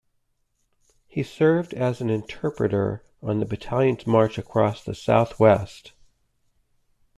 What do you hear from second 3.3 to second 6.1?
the Battalion's march across the Southwest.